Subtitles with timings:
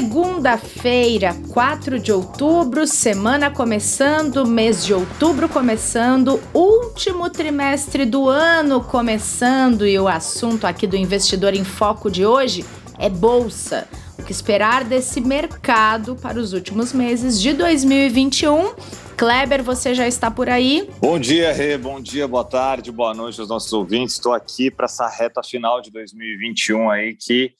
[0.00, 9.86] Segunda-feira, 4 de outubro, semana começando, mês de outubro começando, último trimestre do ano começando
[9.86, 12.64] e o assunto aqui do Investidor em Foco de hoje
[12.98, 13.86] é bolsa.
[14.18, 18.72] O que esperar desse mercado para os últimos meses de 2021?
[19.18, 20.88] Kleber, você já está por aí?
[20.98, 21.76] Bom dia, Rê.
[21.76, 24.14] Bom dia, boa tarde, boa noite aos nossos ouvintes.
[24.14, 27.52] Estou aqui para essa reta final de 2021 aí que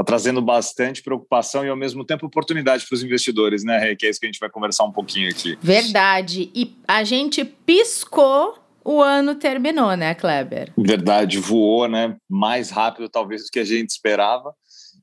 [0.00, 3.96] está trazendo bastante preocupação e, ao mesmo tempo, oportunidade para os investidores, né, Rê?
[3.96, 5.58] Que é isso que a gente vai conversar um pouquinho aqui.
[5.62, 6.50] Verdade.
[6.54, 10.72] E a gente piscou o ano terminou, né, Kleber?
[10.76, 12.16] Verdade, voou, né?
[12.28, 14.54] Mais rápido, talvez, do que a gente esperava.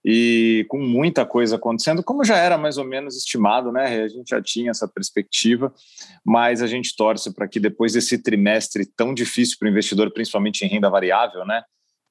[0.04, 4.04] E com muita coisa acontecendo, como já era mais ou menos estimado, né?
[4.04, 5.74] A gente já tinha essa perspectiva,
[6.26, 10.64] mas a gente torce para que depois desse trimestre tão difícil para o investidor, principalmente
[10.64, 11.62] em renda variável, né?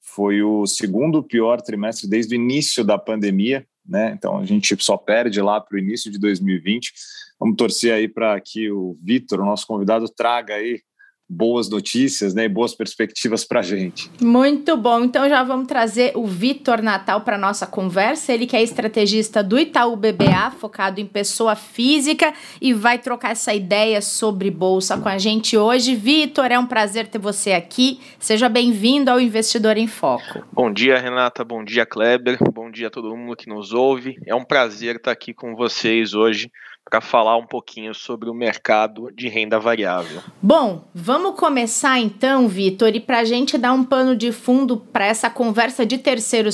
[0.06, 4.14] Foi o segundo pior trimestre desde o início da pandemia, né?
[4.16, 6.92] Então a gente só perde lá para o início de 2020.
[7.39, 10.80] Vamos torcer aí para que o Vitor, nosso convidado, traga aí
[11.28, 14.10] boas notícias né, e boas perspectivas para a gente.
[14.20, 15.05] Muito bom.
[15.05, 18.33] Então já vamos trazer o Vitor Natal para nossa conversa.
[18.33, 23.52] Ele que é estrategista do Itaú BBA, focado em pessoa física e vai trocar essa
[23.52, 25.94] ideia sobre bolsa com a gente hoje.
[25.96, 28.00] Vitor, é um prazer ter você aqui.
[28.18, 30.44] Seja bem-vindo ao Investidor em Foco.
[30.52, 31.44] Bom dia, Renata.
[31.44, 32.38] Bom dia, Kleber.
[32.52, 34.16] Bom dia a todo mundo que nos ouve.
[34.27, 36.50] É um prazer estar aqui com vocês hoje
[36.89, 40.23] para falar um pouquinho sobre o mercado de renda variável.
[40.41, 45.05] Bom, vamos começar então, Vitor, e para a gente dar um pano de fundo para
[45.05, 46.48] essa conversa de terceiro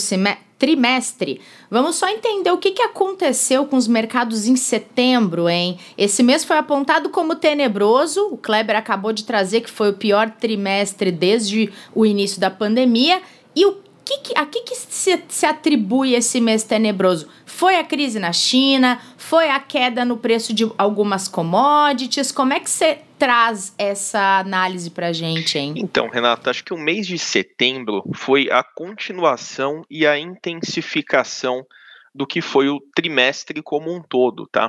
[0.59, 5.79] trimestre, vamos só entender o que, que aconteceu com os mercados em setembro, hein?
[5.99, 10.31] Esse mês foi apontado como tenebroso, o Kleber acabou de trazer que foi o pior
[10.31, 13.21] trimestre desde o início da pandemia,
[13.55, 17.29] e o que, que, a que, que se, se atribui esse mês tenebroso?
[17.55, 19.01] Foi a crise na China?
[19.17, 22.33] Foi a queda no preço de algumas commodities?
[22.33, 25.75] Como é que você traz essa análise para gente, hein?
[25.77, 31.65] Então, Renata, acho que o mês de setembro foi a continuação e a intensificação
[32.13, 34.69] do que foi o trimestre como um todo, tá?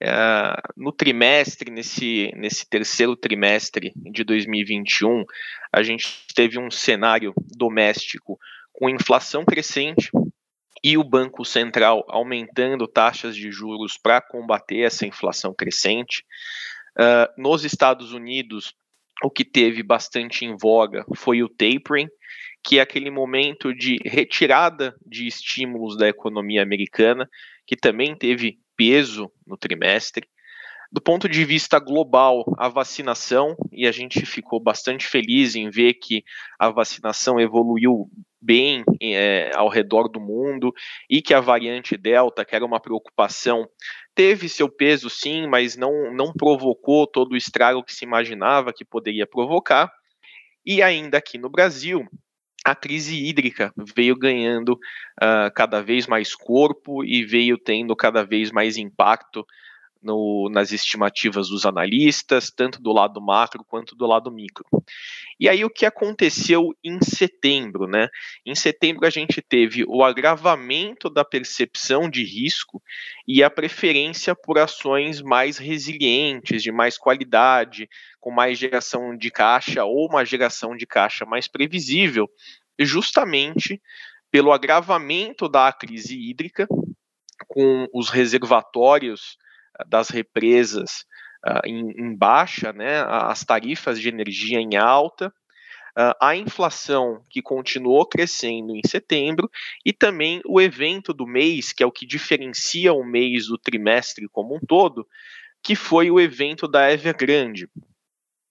[0.00, 5.24] É, no trimestre, nesse, nesse terceiro trimestre de 2021,
[5.72, 8.38] a gente teve um cenário doméstico
[8.72, 10.10] com inflação crescente
[10.82, 16.24] e o Banco Central aumentando taxas de juros para combater essa inflação crescente.
[16.98, 18.74] Uh, nos Estados Unidos,
[19.22, 22.08] o que teve bastante em voga foi o tapering,
[22.64, 27.28] que é aquele momento de retirada de estímulos da economia americana,
[27.66, 30.26] que também teve peso no trimestre.
[30.90, 35.94] Do ponto de vista global, a vacinação, e a gente ficou bastante feliz em ver
[35.94, 36.22] que
[36.58, 38.10] a vacinação evoluiu
[38.42, 40.74] bem é, ao redor do mundo
[41.08, 43.68] e que a variante Delta, que era uma preocupação,
[44.14, 48.84] teve seu peso sim, mas não, não provocou todo o estrago que se imaginava que
[48.84, 49.92] poderia provocar.
[50.66, 52.06] E ainda aqui no Brasil,
[52.64, 58.50] a crise hídrica veio ganhando uh, cada vez mais corpo e veio tendo cada vez
[58.50, 59.46] mais impacto
[60.02, 64.64] no, nas estimativas dos analistas, tanto do lado macro quanto do lado micro.
[65.38, 68.08] E aí o que aconteceu em setembro, né?
[68.44, 72.82] Em setembro a gente teve o agravamento da percepção de risco
[73.26, 77.88] e a preferência por ações mais resilientes, de mais qualidade,
[78.20, 82.28] com mais geração de caixa ou uma geração de caixa mais previsível,
[82.78, 83.80] justamente
[84.30, 86.66] pelo agravamento da crise hídrica,
[87.48, 89.36] com os reservatórios
[89.86, 91.04] das represas
[91.46, 95.28] uh, em, em, baixa, né, as tarifas de energia em alta,
[95.98, 99.50] uh, a inflação que continuou crescendo em setembro
[99.84, 104.28] e também o evento do mês, que é o que diferencia o mês do trimestre
[104.30, 105.06] como um todo,
[105.62, 107.68] que foi o evento da Evergrande.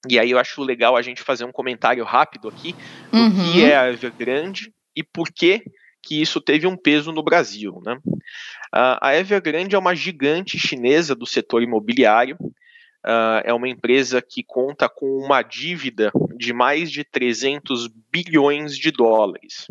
[0.09, 2.74] E aí eu acho legal a gente fazer um comentário rápido aqui
[3.12, 3.53] do uhum.
[3.53, 5.64] que é a Evergrande e por que
[6.01, 7.81] que isso teve um peso no Brasil.
[7.85, 7.99] Né?
[8.73, 12.37] a Evergrande é uma gigante chinesa do setor imobiliário,
[13.43, 19.67] é uma empresa que conta com uma dívida de mais de 300 bilhões de dólares.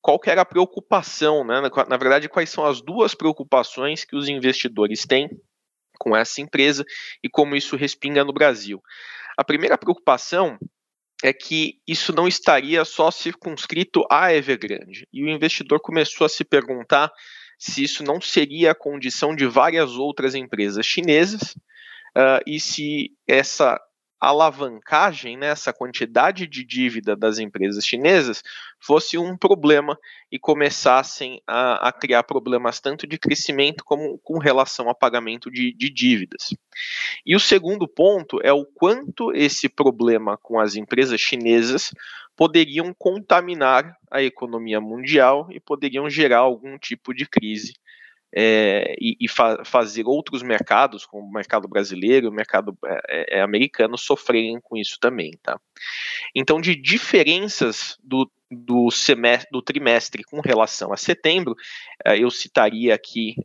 [0.00, 1.60] Qual que era a preocupação, né?
[1.88, 5.28] na verdade, quais são as duas preocupações que os investidores têm
[5.98, 6.84] com essa empresa
[7.22, 8.80] e como isso respinga no Brasil?
[9.36, 10.58] A primeira preocupação
[11.22, 15.08] é que isso não estaria só circunscrito à Evergrande.
[15.12, 17.10] E o investidor começou a se perguntar
[17.58, 21.56] se isso não seria a condição de várias outras empresas chinesas
[22.16, 23.80] uh, e se essa
[24.20, 28.42] alavancagem, né, essa quantidade de dívida das empresas chinesas,
[28.80, 29.98] fosse um problema
[30.30, 35.72] e começassem a, a criar problemas tanto de crescimento como com relação a pagamento de,
[35.72, 36.54] de dívidas.
[37.24, 41.92] E o segundo ponto é o quanto esse problema com as empresas chinesas
[42.36, 47.74] poderiam contaminar a economia mundial e poderiam gerar algum tipo de crise
[48.38, 53.40] é, e, e fa fazer outros mercados, como o mercado brasileiro, o mercado é, é,
[53.40, 55.58] americano, sofrerem com isso também, tá?
[56.34, 61.52] Então, de diferenças do, do semestre, do trimestre com relação a setembro,
[62.06, 63.36] uh, eu citaria aqui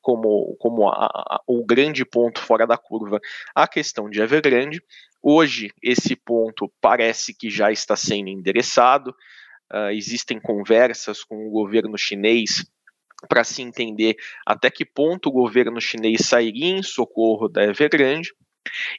[0.00, 3.20] como, como a, a, o grande ponto fora da curva
[3.54, 4.82] a questão de Evergrande.
[5.22, 9.10] Hoje, esse ponto parece que já está sendo endereçado.
[9.70, 12.64] Uh, existem conversas com o governo chinês
[13.26, 14.16] para se entender
[14.46, 18.32] até que ponto o governo chinês sairia em socorro da Evergrande.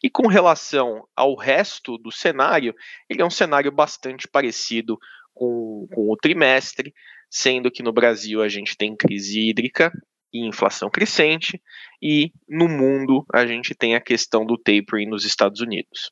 [0.03, 2.73] E com relação ao resto do cenário,
[3.09, 4.97] ele é um cenário bastante parecido
[5.33, 6.93] com, com o trimestre,
[7.29, 9.91] sendo que no Brasil a gente tem crise hídrica
[10.33, 11.61] e inflação crescente,
[12.01, 16.11] e no mundo a gente tem a questão do tapering nos Estados Unidos.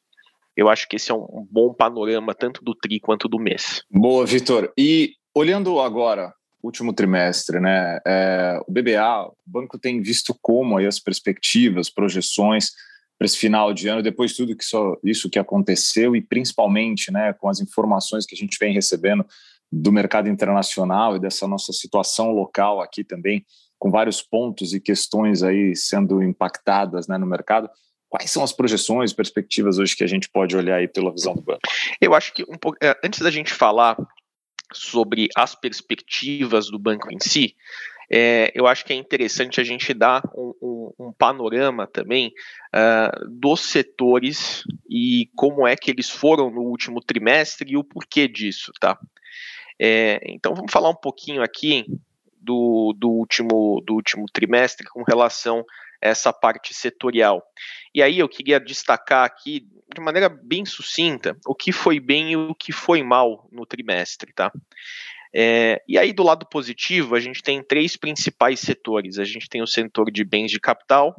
[0.56, 3.83] Eu acho que esse é um bom panorama tanto do TRI quanto do mês.
[3.92, 4.74] Boa, Vitor.
[4.75, 6.33] E olhando agora
[6.68, 8.00] último trimestre, né?
[8.06, 12.72] É, o BBA, o banco tem visto como aí as perspectivas, projeções
[13.18, 17.12] para esse final de ano, depois de tudo que só isso que aconteceu e principalmente,
[17.12, 19.25] né, com as informações que a gente vem recebendo
[19.72, 23.44] do mercado internacional e dessa nossa situação local aqui também,
[23.80, 27.69] com vários pontos e questões aí sendo impactadas, né, no mercado.
[28.08, 31.42] Quais são as projeções, perspectivas hoje que a gente pode olhar aí pela visão do
[31.42, 31.62] banco?
[32.00, 33.98] Eu acho que um pouco, é, antes da gente falar
[34.74, 37.56] sobre as perspectivas do banco em si,
[38.10, 42.34] é, eu acho que é interessante a gente dar um, um, um panorama também
[42.74, 48.28] uh, dos setores e como é que eles foram no último trimestre e o porquê
[48.28, 48.98] disso, tá?
[49.80, 51.86] É, então vamos falar um pouquinho aqui
[52.40, 55.66] do, do, último, do último trimestre com relação
[56.01, 57.44] essa parte setorial.
[57.94, 62.38] E aí eu queria destacar aqui de maneira bem sucinta o que foi bem e
[62.38, 64.51] o que foi mal no trimestre, tá?
[65.33, 69.19] É, e aí, do lado positivo, a gente tem três principais setores.
[69.19, 71.15] A gente tem o setor de bens de capital,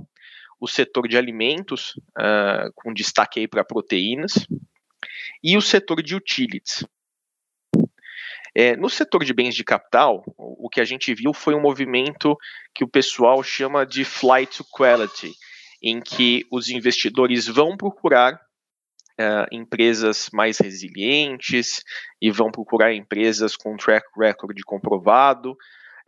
[0.61, 4.47] o setor de alimentos, uh, com destaque aí para proteínas,
[5.43, 6.85] e o setor de utilities.
[8.61, 12.37] É, no setor de bens de capital, o que a gente viu foi um movimento
[12.75, 15.33] que o pessoal chama de flight to quality,
[15.81, 21.85] em que os investidores vão procurar uh, empresas mais resilientes
[22.21, 25.57] e vão procurar empresas com track record comprovado,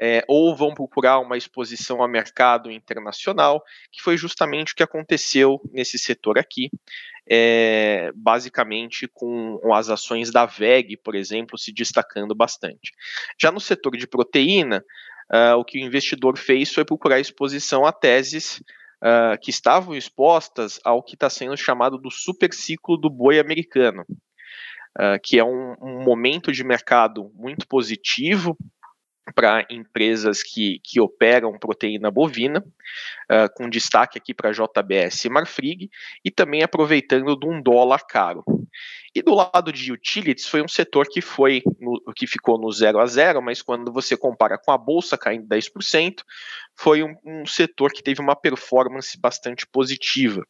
[0.01, 3.63] é, ou vão procurar uma exposição a mercado internacional,
[3.93, 6.69] que foi justamente o que aconteceu nesse setor aqui,
[7.31, 12.93] é, basicamente com as ações da VEG, por exemplo, se destacando bastante.
[13.41, 14.85] Já no setor de proteína,
[15.33, 18.61] uh, o que o investidor fez foi procurar exposição a teses
[19.01, 24.05] uh, que estavam expostas ao que está sendo chamado do super ciclo do boi americano,
[24.99, 28.59] uh, que é um, um momento de mercado muito positivo
[29.35, 35.91] para empresas que, que operam proteína bovina, uh, com destaque aqui para JBS e Marfrig,
[36.25, 38.45] e também aproveitando de um dólar caro.
[39.15, 43.01] E do lado de utilities foi um setor que foi no, que ficou no 0
[43.01, 46.23] a 0, mas quando você compara com a bolsa caindo 10%,
[46.77, 50.45] foi um, um setor que teve uma performance bastante positiva.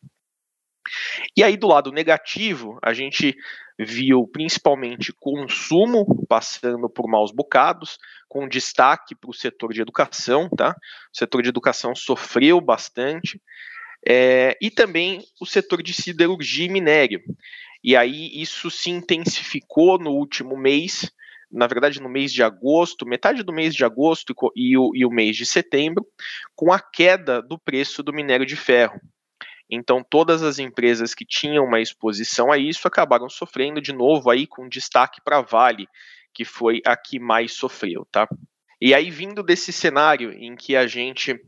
[1.37, 3.37] E aí do lado negativo, a gente
[3.85, 10.77] viu principalmente consumo passando por maus bocados, com destaque para o setor de educação, tá?
[11.13, 13.41] O setor de educação sofreu bastante,
[14.07, 17.23] é, e também o setor de siderurgia e minério.
[17.83, 21.11] E aí isso se intensificou no último mês,
[21.51, 25.11] na verdade no mês de agosto, metade do mês de agosto e o, e o
[25.11, 26.07] mês de setembro,
[26.55, 29.01] com a queda do preço do minério de ferro.
[29.71, 34.47] Então, todas as empresas que tinham uma exposição a isso acabaram sofrendo de novo aí
[34.47, 35.87] com destaque para a Vale,
[36.35, 38.29] que foi a que mais sofreu, tá?
[38.81, 41.39] E aí, vindo desse cenário em que a gente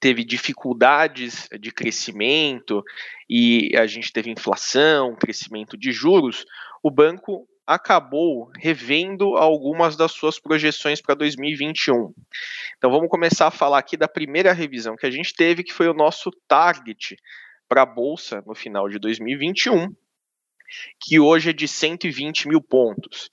[0.00, 2.82] teve dificuldades de crescimento
[3.28, 6.44] e a gente teve inflação, crescimento de juros,
[6.82, 12.14] o banco acabou revendo algumas das suas projeções para 2021.
[12.78, 15.88] Então vamos começar a falar aqui da primeira revisão que a gente teve, que foi
[15.88, 17.16] o nosso target
[17.68, 19.92] para a bolsa no final de 2021,
[21.00, 23.28] que hoje é de 120 mil pontos.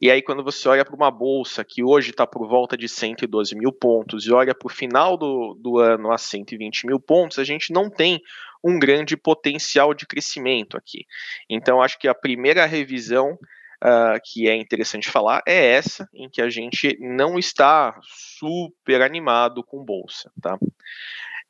[0.00, 3.54] E aí, quando você olha para uma bolsa que hoje está por volta de 112
[3.54, 7.44] mil pontos e olha para o final do, do ano a 120 mil pontos, a
[7.44, 8.20] gente não tem
[8.62, 11.06] um grande potencial de crescimento aqui.
[11.48, 13.38] Então, acho que a primeira revisão
[13.84, 19.62] uh, que é interessante falar é essa, em que a gente não está super animado
[19.62, 20.58] com bolsa, tá?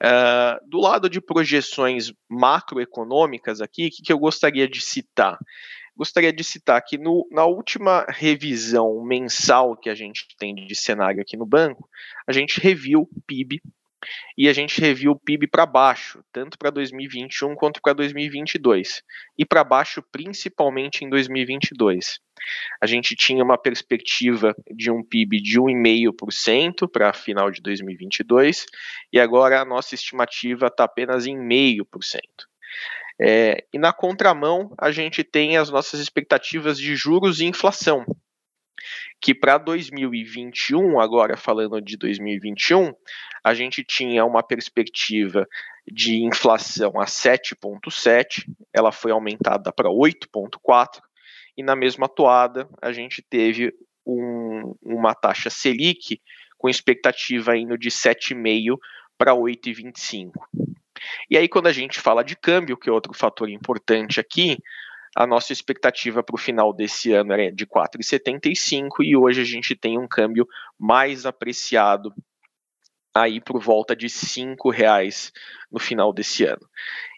[0.02, 5.38] Uh, do lado de projeções macroeconômicas aqui, o que, que eu gostaria de citar?
[5.96, 11.22] Gostaria de citar que no, na última revisão mensal que a gente tem de cenário
[11.22, 11.88] aqui no banco,
[12.26, 13.62] a gente reviu PIB
[14.36, 19.02] e a gente reviu o PIB para baixo, tanto para 2021 quanto para 2022,
[19.38, 22.18] e para baixo principalmente em 2022.
[22.80, 28.66] A gente tinha uma perspectiva de um PIB de 1,5% para final de 2022,
[29.12, 32.20] e agora a nossa estimativa está apenas em 0,5%.
[33.20, 38.04] É, e na contramão, a gente tem as nossas expectativas de juros e inflação,
[39.24, 42.92] que para 2021, agora falando de 2021,
[43.42, 45.48] a gente tinha uma perspectiva
[45.90, 51.00] de inflação a 7,7, ela foi aumentada para 8,4,
[51.56, 53.72] e na mesma toada a gente teve
[54.06, 56.20] um, uma taxa Selic
[56.58, 58.76] com expectativa indo de 7,5
[59.16, 60.32] para 8,25.
[61.30, 64.58] E aí, quando a gente fala de câmbio, que é outro fator importante aqui,
[65.16, 69.76] a nossa expectativa para o final desse ano é de 4,75 e hoje a gente
[69.76, 70.46] tem um câmbio
[70.78, 72.12] mais apreciado
[73.14, 75.32] aí por volta de cinco reais
[75.70, 76.68] no final desse ano.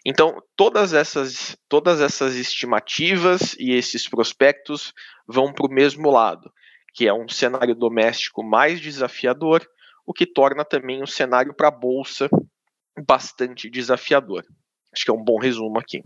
[0.05, 4.93] Então, todas essas, todas essas estimativas e esses prospectos
[5.27, 6.51] vão para o mesmo lado,
[6.93, 9.67] que é um cenário doméstico mais desafiador,
[10.05, 12.29] o que torna também o cenário para a bolsa
[13.05, 14.45] bastante desafiador.
[14.93, 16.01] Acho que é um bom resumo aqui.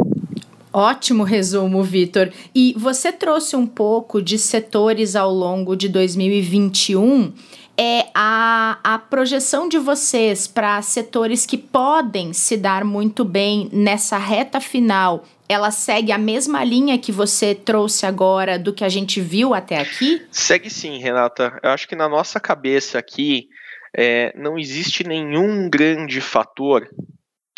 [0.74, 2.32] Ótimo resumo, Vitor.
[2.56, 7.34] E você trouxe um pouco de setores ao longo de 2021.
[7.78, 14.18] É a, a projeção de vocês para setores que podem se dar muito bem nessa
[14.18, 19.20] reta final ela segue a mesma linha que você trouxe agora do que a gente
[19.20, 20.26] viu até aqui?
[20.32, 21.60] Segue sim, Renata.
[21.62, 23.50] Eu acho que na nossa cabeça aqui
[23.94, 26.88] é, não existe nenhum grande fator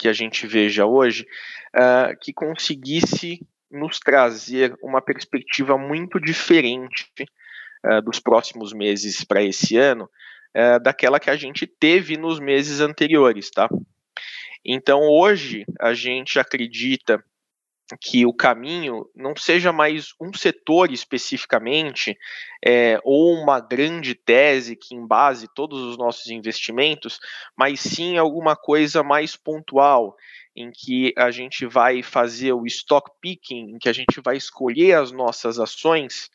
[0.04, 1.26] que a gente veja hoje
[1.74, 3.40] uh, que conseguisse
[3.72, 7.10] nos trazer uma perspectiva muito diferente
[7.86, 12.82] uh, dos próximos meses para esse ano uh, daquela que a gente teve nos meses
[12.82, 13.70] anteriores, tá?
[14.66, 17.24] Então hoje a gente acredita
[18.00, 22.18] que o caminho não seja mais um setor especificamente
[22.66, 27.20] é, ou uma grande tese que embase todos os nossos investimentos,
[27.58, 30.16] mas sim alguma coisa mais pontual
[30.56, 34.94] em que a gente vai fazer o stock picking, em que a gente vai escolher
[34.94, 36.30] as nossas ações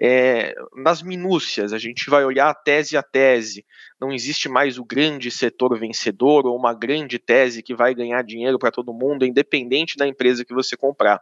[0.00, 3.64] é, nas minúcias, a gente vai olhar tese a tese.
[4.00, 8.58] Não existe mais o grande setor vencedor ou uma grande tese que vai ganhar dinheiro
[8.58, 11.20] para todo mundo, independente da empresa que você comprar.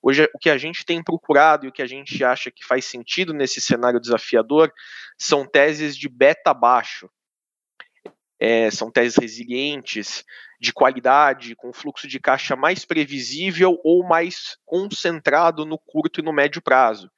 [0.00, 2.84] Hoje, o que a gente tem procurado e o que a gente acha que faz
[2.84, 4.72] sentido nesse cenário desafiador
[5.16, 7.08] são teses de beta baixo.
[8.44, 10.24] É, são teses resilientes,
[10.60, 16.32] de qualidade, com fluxo de caixa mais previsível ou mais concentrado no curto e no
[16.32, 17.08] médio prazo.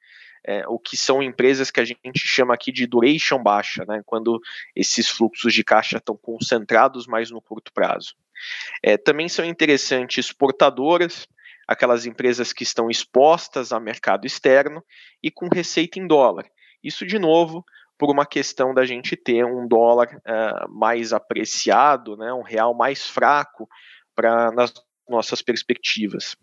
[0.45, 4.39] É, o que são empresas que a gente chama aqui de duration baixa, né, quando
[4.75, 8.13] esses fluxos de caixa estão concentrados mais no curto prazo.
[8.83, 11.27] É, também são interessantes exportadoras,
[11.67, 14.85] aquelas empresas que estão expostas ao mercado externo
[15.23, 16.45] e com receita em dólar.
[16.83, 17.65] Isso, de novo,
[17.97, 23.07] por uma questão da gente ter um dólar uh, mais apreciado, né, um real mais
[23.07, 23.67] fraco
[24.15, 24.73] para nas
[25.07, 26.35] nossas perspectivas.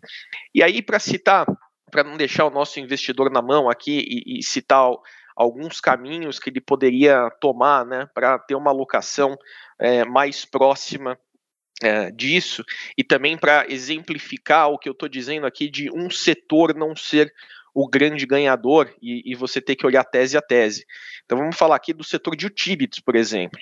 [0.53, 1.45] E aí, para citar,
[1.91, 4.89] para não deixar o nosso investidor na mão aqui e, e citar
[5.35, 9.37] alguns caminhos que ele poderia tomar né, para ter uma alocação
[9.79, 11.19] é, mais próxima
[11.81, 12.63] é, disso,
[12.97, 17.33] e também para exemplificar o que eu estou dizendo aqui de um setor não ser
[17.73, 20.85] o grande ganhador e, e, você ter que olhar tese a tese.
[21.25, 23.59] Então vamos falar aqui do setor de utilities, por exemplo.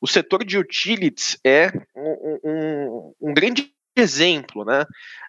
[0.00, 4.82] O setor de utilities é um, um, um grande exemplo, né?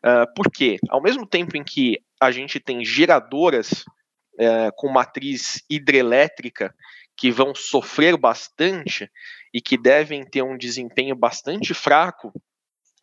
[0.04, 3.86] Uh, porque ao mesmo tempo em que a gente tem geradoras
[4.34, 6.74] uh, com matriz hidrelétrica
[7.16, 9.10] que vão sofrer bastante
[9.54, 12.34] e que devem ter um desempenho bastante fraco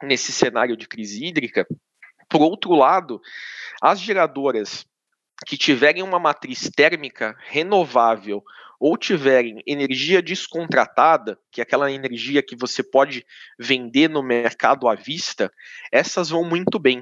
[0.02, 1.66] nesse cenário de crise hídrica,
[2.28, 3.20] por outro lado,
[3.80, 4.84] as geradoras
[5.44, 8.42] que tiverem uma matriz térmica renovável
[8.78, 13.24] ou tiverem energia descontratada, que é aquela energia que você pode
[13.56, 15.52] vender no mercado à vista,
[15.92, 17.00] essas vão muito bem.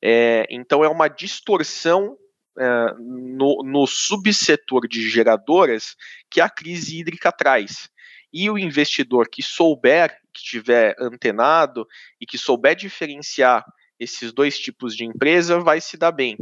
[0.00, 2.16] É, então é uma distorção
[2.56, 5.96] é, no, no subsetor de geradoras
[6.30, 7.90] que a crise hídrica traz.
[8.32, 11.86] E o investidor que souber, que estiver antenado
[12.20, 13.64] e que souber diferenciar
[13.98, 16.36] esses dois tipos de empresa, vai se dar bem.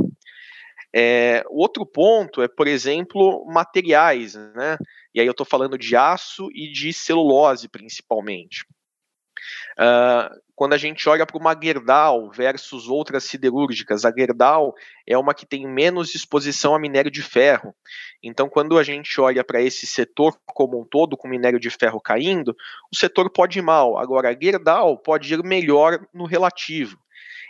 [0.94, 4.76] É, outro ponto é, por exemplo, materiais, né?
[5.14, 8.64] E aí eu estou falando de aço e de celulose, principalmente.
[9.78, 14.74] Uh, quando a gente olha para uma Gerdau versus outras siderúrgicas, a Gerdau
[15.06, 17.74] é uma que tem menos exposição a minério de ferro.
[18.22, 21.98] Então, quando a gente olha para esse setor como um todo, com minério de ferro
[21.98, 22.54] caindo,
[22.92, 23.96] o setor pode ir mal.
[23.96, 26.98] Agora, a Gerdau pode ir melhor no relativo.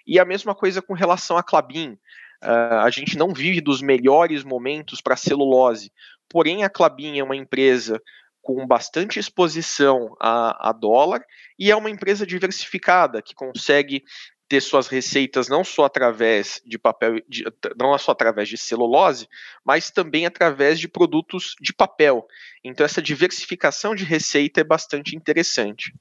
[0.07, 1.99] E a mesma coisa com relação à Clabin.
[2.43, 5.93] Uh, a gente não vive dos melhores momentos para celulose.
[6.29, 8.01] Porém, a Clabin é uma empresa
[8.41, 11.23] com bastante exposição a, a dólar
[11.59, 14.03] e é uma empresa diversificada que consegue
[14.49, 17.45] ter suas receitas não só através de papel, de,
[17.79, 19.29] não só através de celulose,
[19.65, 22.27] mas também através de produtos de papel.
[22.65, 25.95] Então essa diversificação de receita é bastante interessante.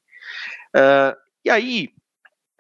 [0.76, 1.16] Uh,
[1.46, 1.90] e aí,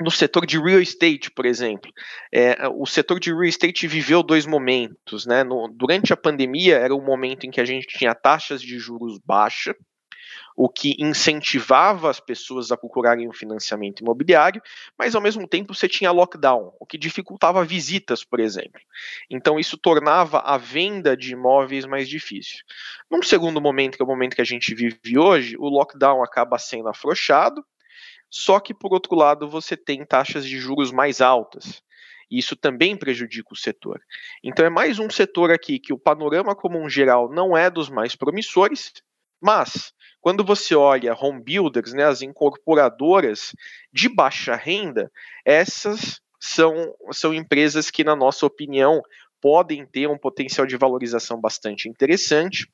[0.01, 1.91] no setor de real estate, por exemplo,
[2.33, 5.25] é, o setor de real estate viveu dois momentos.
[5.25, 5.43] Né?
[5.43, 9.19] No, durante a pandemia, era o momento em que a gente tinha taxas de juros
[9.25, 9.75] baixas,
[10.55, 14.61] o que incentivava as pessoas a procurarem um financiamento imobiliário,
[14.97, 18.81] mas ao mesmo tempo você tinha lockdown, o que dificultava visitas, por exemplo.
[19.29, 22.59] Então isso tornava a venda de imóveis mais difícil.
[23.09, 26.57] Num segundo momento, que é o momento que a gente vive hoje, o lockdown acaba
[26.57, 27.63] sendo afrouxado,
[28.29, 31.81] só que, por outro lado, você tem taxas de juros mais altas.
[32.29, 33.99] E isso também prejudica o setor.
[34.43, 37.89] Então, é mais um setor aqui que o panorama, como um geral, não é dos
[37.89, 38.93] mais promissores,
[39.41, 43.55] mas quando você olha home builders, né, as incorporadoras
[43.91, 45.11] de baixa renda,
[45.43, 49.01] essas são, são empresas que, na nossa opinião,
[49.41, 52.67] podem ter um potencial de valorização bastante interessante.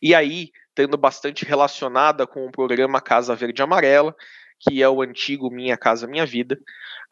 [0.00, 4.14] E aí, tendo bastante relacionada com o programa Casa Verde Amarela,
[4.58, 6.58] que é o antigo Minha Casa Minha Vida,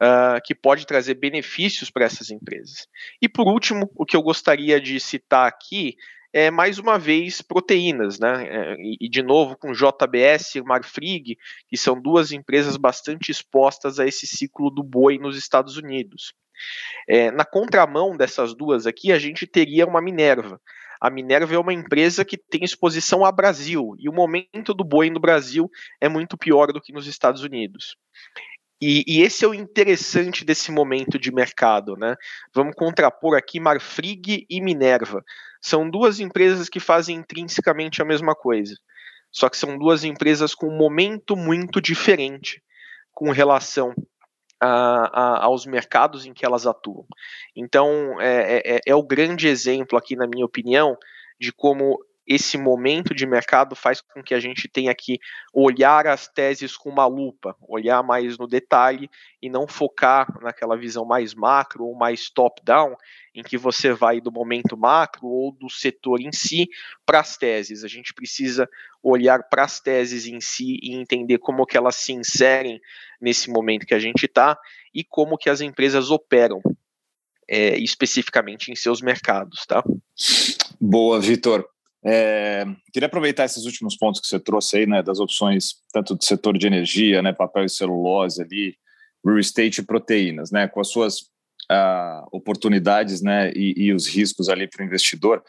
[0.01, 2.87] uh, que pode trazer benefícios para essas empresas.
[3.21, 5.95] E por último, o que eu gostaria de citar aqui
[6.33, 8.47] é mais uma vez proteínas, né?
[8.49, 14.07] É, e, de novo com JBS e Marfrig, que são duas empresas bastante expostas a
[14.07, 16.33] esse ciclo do boi nos Estados Unidos.
[17.07, 20.59] É, na contramão dessas duas aqui, a gente teria uma Minerva.
[21.03, 25.09] A Minerva é uma empresa que tem exposição ao Brasil, e o momento do boi
[25.09, 27.97] no Brasil é muito pior do que nos Estados Unidos.
[28.81, 32.15] E, e, esse é o interessante desse momento de mercado, né?
[32.55, 35.21] Vamos contrapor aqui Marfrig e Minerva.
[35.61, 38.73] São duas empresas que fazem intrinsecamente a mesma coisa.
[39.29, 42.63] Só que são duas empresas com um momento muito diferente
[43.11, 43.93] com relação
[44.63, 47.05] a, a, aos mercados em que elas atuam.
[47.55, 50.97] Então, é, é, é, é o grande exemplo aqui, na minha opinião,
[51.39, 55.19] de como esse momento de mercado faz com que a gente tenha que
[55.53, 59.09] olhar as teses com uma lupa, olhar mais no detalhe
[59.41, 62.95] e não focar naquela visão mais macro ou mais top-down,
[63.35, 66.69] em que você vai do momento macro ou do setor em si
[67.05, 67.83] para as teses.
[67.83, 68.69] A gente precisa
[69.01, 72.79] olhar para as teses em si e entender como que elas se inserem
[73.19, 74.57] nesse momento que a gente está
[74.93, 76.61] e como que as empresas operam
[77.49, 79.83] é, especificamente em seus mercados, tá?
[80.79, 81.67] Boa, Vitor.
[82.05, 86.23] É, queria aproveitar esses últimos pontos que você trouxe aí, né, das opções tanto do
[86.23, 88.75] setor de energia, né, papel e celulose ali,
[89.25, 91.21] real estate e proteínas, né, com as suas
[91.71, 95.41] uh, oportunidades, né, e, e, os riscos ali para o investidor.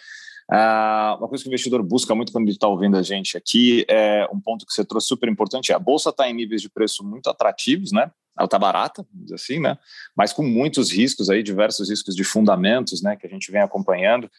[0.51, 3.85] Uh, uma coisa que o investidor busca muito quando ele está ouvindo a gente aqui
[3.89, 6.69] é um ponto que você trouxe super importante: é a bolsa está em níveis de
[6.69, 8.11] preço muito atrativos, né?
[8.37, 9.79] Ela está barata, assim, né?
[10.15, 13.17] Mas com muitos riscos aí, diversos riscos de fundamentos, né?
[13.17, 14.31] Que a gente vem acompanhando.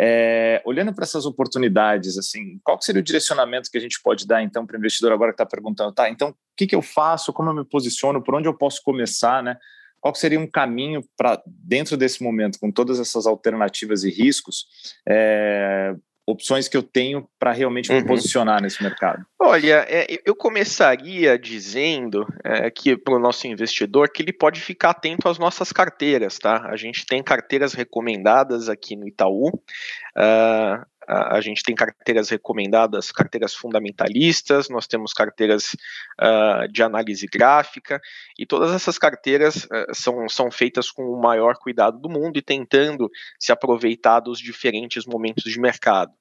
[0.00, 4.42] É, olhando para essas oportunidades, assim, qual seria o direcionamento que a gente pode dar
[4.42, 6.08] então para o investidor agora que está perguntando, tá?
[6.08, 7.32] Então, o que, que eu faço?
[7.32, 8.22] Como eu me posiciono?
[8.22, 9.56] Por onde eu posso começar, né?
[10.00, 14.66] Qual seria um caminho para dentro desse momento, com todas essas alternativas e riscos,
[15.08, 15.96] é,
[16.28, 18.06] opções que eu tenho para realmente me uhum.
[18.06, 19.24] posicionar nesse mercado?
[19.40, 24.90] Olha, é, eu começaria dizendo é, que para o nosso investidor que ele pode ficar
[24.90, 26.68] atento às nossas carteiras, tá?
[26.68, 29.48] A gente tem carteiras recomendadas aqui no Itaú.
[29.48, 35.74] Uh, a gente tem carteiras recomendadas, carteiras fundamentalistas, nós temos carteiras
[36.20, 38.00] uh, de análise gráfica,
[38.38, 42.42] e todas essas carteiras uh, são, são feitas com o maior cuidado do mundo e
[42.42, 46.12] tentando se aproveitar dos diferentes momentos de mercado.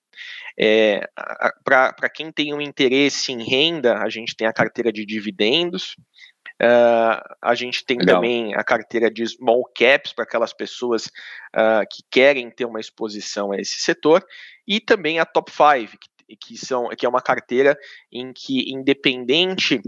[0.60, 1.08] É,
[1.64, 5.96] Para quem tem um interesse em renda, a gente tem a carteira de dividendos,
[6.62, 8.16] Uh, a gente tem Legal.
[8.16, 11.06] também a carteira de small caps para aquelas pessoas
[11.56, 14.26] uh, que querem ter uma exposição a esse setor,
[14.68, 17.78] e também a top 5, que, que, são, que é uma carteira
[18.12, 19.82] em que, independente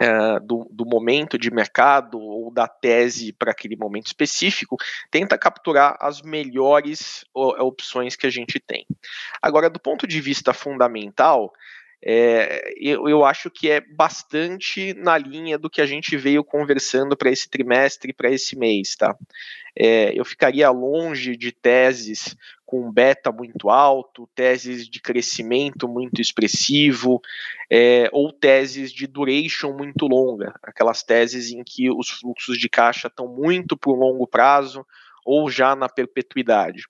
[0.00, 4.76] Uh, do, do, momento de mercado ou da tese para aquele momento específico,
[5.10, 8.86] tenta capturar as melhores opções que a gente tem.
[9.42, 11.52] Agora, do ponto de vista fundamental,
[12.04, 17.16] é, eu, eu, acho que é bastante na linha do que a gente veio conversando
[17.16, 19.16] para esse trimestre, para esse mês, tá?
[19.76, 27.20] É, eu ficaria longe de teses com beta muito alto, teses de crescimento muito expressivo,
[27.70, 33.08] é, ou teses de duration muito longa, aquelas teses em que os fluxos de caixa
[33.08, 34.86] estão muito para o longo prazo
[35.30, 36.84] ou já na perpetuidade.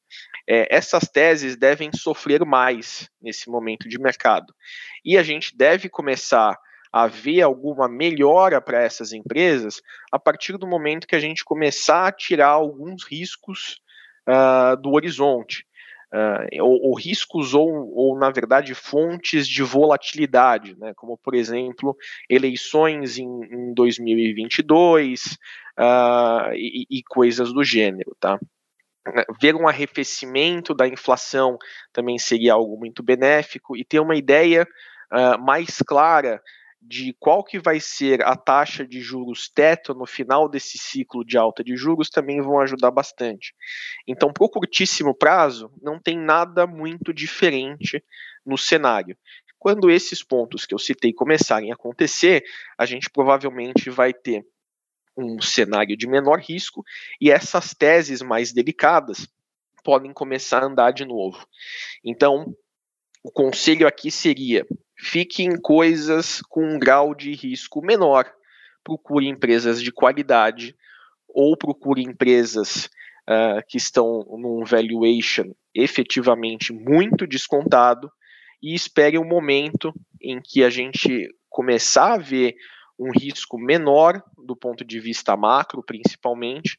[0.49, 4.55] É, essas teses devem sofrer mais nesse momento de mercado.
[5.05, 6.57] E a gente deve começar
[6.93, 12.07] a ver alguma melhora para essas empresas a partir do momento que a gente começar
[12.07, 13.83] a tirar alguns riscos
[14.29, 15.67] uh, do horizonte.
[16.13, 21.95] Uh, ou, ou, riscos ou, ou, na verdade, fontes de volatilidade, né, como, por exemplo,
[22.31, 25.37] eleições em, em 2022,
[25.79, 28.39] uh, e, e, coisas do gênero, tá?
[29.41, 31.59] Ver um arrefecimento da inflação
[31.93, 34.67] também seria algo muito benéfico e ter uma ideia
[35.13, 36.41] uh, mais clara
[36.81, 41.37] de qual que vai ser a taxa de juros teto no final desse ciclo de
[41.37, 43.55] alta de juros também vão ajudar bastante.
[44.07, 48.03] Então, para o curtíssimo prazo, não tem nada muito diferente
[48.47, 49.17] no cenário.
[49.59, 52.45] Quando esses pontos que eu citei começarem a acontecer,
[52.79, 54.47] a gente provavelmente vai ter
[55.17, 56.85] um cenário de menor risco
[57.21, 59.27] e essas teses mais delicadas
[59.83, 61.45] podem começar a andar de novo.
[62.05, 62.55] Então,
[63.23, 64.65] o conselho aqui seria:
[64.99, 68.31] fique em coisas com um grau de risco menor,
[68.83, 70.75] procure empresas de qualidade
[71.29, 72.87] ou procure empresas
[73.29, 78.11] uh, que estão num valuation efetivamente muito descontado
[78.63, 82.57] e espere um momento em que a gente começar a ver
[82.99, 86.79] um risco menor do ponto de vista macro, principalmente,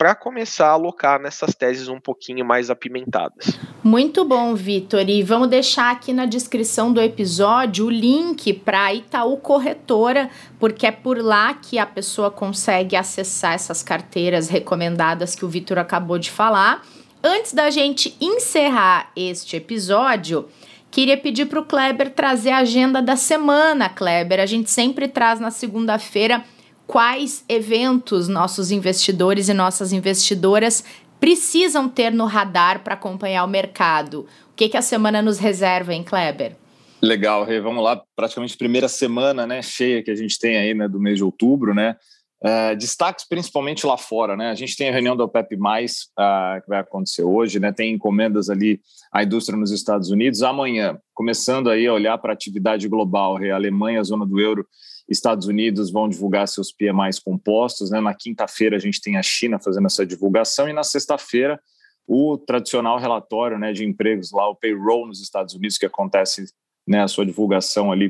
[0.00, 3.58] para começar a alocar nessas teses um pouquinho mais apimentadas.
[3.84, 5.06] Muito bom, Vitor.
[5.06, 10.86] E vamos deixar aqui na descrição do episódio o link para a Itaú Corretora, porque
[10.86, 16.18] é por lá que a pessoa consegue acessar essas carteiras recomendadas que o Vitor acabou
[16.18, 16.82] de falar.
[17.22, 20.48] Antes da gente encerrar este episódio,
[20.90, 24.40] Queria pedir para o Kleber trazer a agenda da semana, Kleber.
[24.40, 26.44] A gente sempre traz na segunda-feira
[26.90, 30.82] quais eventos nossos investidores e nossas investidoras
[31.20, 34.26] precisam ter no radar para acompanhar o mercado.
[34.50, 36.56] O que, que a semana nos reserva, hein, Kleber?
[37.00, 37.60] Legal, Rê.
[37.60, 41.18] Vamos lá, praticamente primeira semana né, cheia que a gente tem aí né, do mês
[41.18, 41.94] de outubro, né?
[42.42, 44.50] Uh, destaques principalmente lá fora, né?
[44.50, 47.70] A gente tem a reunião da OPEP+, uh, que vai acontecer hoje, né?
[47.70, 48.80] Tem encomendas ali
[49.12, 50.42] à indústria nos Estados Unidos.
[50.42, 54.66] Amanhã, começando aí a olhar para a atividade global, a Alemanha, a zona do euro,
[55.10, 58.00] Estados Unidos vão divulgar seus PMIs compostos, né?
[58.00, 61.60] Na quinta-feira a gente tem a China fazendo essa divulgação e na sexta-feira
[62.06, 66.44] o tradicional relatório, né, de empregos lá, o payroll nos Estados Unidos que acontece
[66.86, 68.08] né, a sua divulgação ali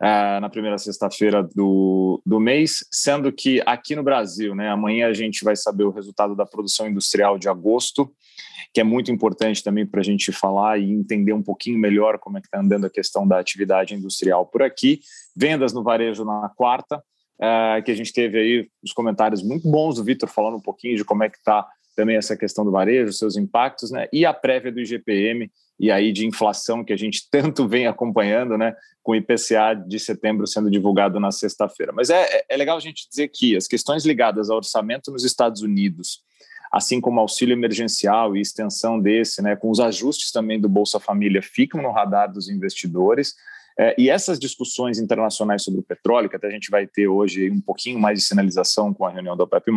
[0.00, 5.12] uh, na primeira sexta-feira do, do mês, sendo que aqui no Brasil, né, amanhã a
[5.12, 8.08] gente vai saber o resultado da produção industrial de agosto,
[8.72, 12.38] que é muito importante também para a gente falar e entender um pouquinho melhor como
[12.38, 15.00] é que está andando a questão da atividade industrial por aqui.
[15.36, 19.96] Vendas no varejo na quarta, uh, que a gente teve aí os comentários muito bons
[19.96, 21.66] do Vitor falando um pouquinho de como é que está
[21.96, 24.08] também essa questão do varejo, seus impactos, né?
[24.12, 28.56] E a prévia do IGPM e aí de inflação que a gente tanto vem acompanhando,
[28.56, 28.74] né?
[29.02, 31.92] Com o IPCA de setembro sendo divulgado na sexta-feira.
[31.92, 35.62] Mas é, é legal a gente dizer que as questões ligadas ao orçamento nos Estados
[35.62, 36.22] Unidos,
[36.70, 41.42] assim como auxílio emergencial e extensão desse, né, com os ajustes também do Bolsa Família,
[41.42, 43.34] ficam no radar dos investidores.
[43.80, 47.50] É, e essas discussões internacionais sobre o petróleo, que até a gente vai ter hoje
[47.50, 49.72] um pouquinho mais de sinalização com a reunião da OPEP+,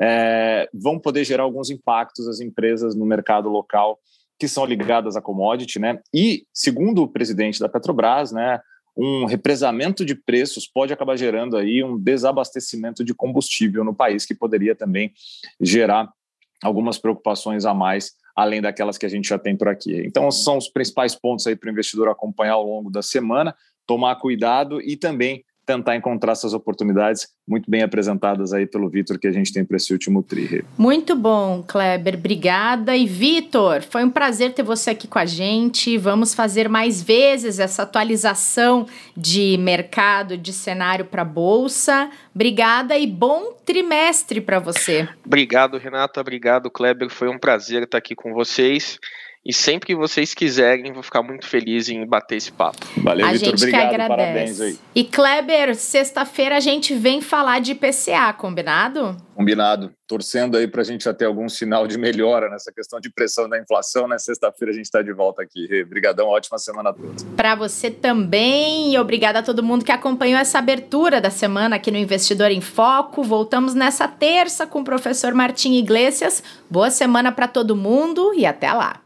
[0.00, 3.98] é, vão poder gerar alguns impactos às empresas no mercado local
[4.38, 5.98] que são ligadas à commodity, né?
[6.14, 8.60] E, segundo o presidente da Petrobras, né,
[8.96, 14.36] um represamento de preços pode acabar gerando aí um desabastecimento de combustível no país, que
[14.36, 15.12] poderia também
[15.60, 16.08] gerar
[16.62, 20.02] algumas preocupações a mais, além daquelas que a gente já tem por aqui.
[20.04, 24.16] Então, são os principais pontos aí para o investidor acompanhar ao longo da semana, tomar
[24.16, 29.32] cuidado e também tentar encontrar essas oportunidades muito bem apresentadas aí pelo Vitor que a
[29.32, 30.64] gente tem para esse último tri.
[30.78, 32.96] Muito bom, Kleber, obrigada.
[32.96, 35.98] E Vitor, foi um prazer ter você aqui com a gente.
[35.98, 42.08] Vamos fazer mais vezes essa atualização de mercado, de cenário para bolsa.
[42.32, 45.08] Obrigada e bom trimestre para você.
[45.24, 46.20] Obrigado, Renata.
[46.20, 47.10] Obrigado, Kleber.
[47.10, 49.00] Foi um prazer estar aqui com vocês.
[49.46, 52.84] E sempre que vocês quiserem, vou ficar muito feliz em bater esse papo.
[52.96, 53.54] Valeu, Vitor.
[53.54, 54.08] Obrigado.
[54.08, 54.76] Parabéns aí.
[54.92, 59.16] E Kleber, sexta-feira a gente vem falar de PCA, combinado?
[59.36, 59.92] Combinado.
[60.04, 63.48] Torcendo aí para a gente já ter algum sinal de melhora nessa questão de pressão
[63.48, 64.08] da inflação.
[64.08, 64.18] Né?
[64.18, 65.68] Sexta-feira a gente está de volta aqui.
[65.84, 67.22] Obrigadão, ótima semana a todos.
[67.36, 68.94] Para você também.
[68.94, 72.60] E obrigada a todo mundo que acompanhou essa abertura da semana aqui no Investidor em
[72.60, 73.22] Foco.
[73.22, 76.42] Voltamos nessa terça com o professor Martim Iglesias.
[76.68, 79.05] Boa semana para todo mundo e até lá.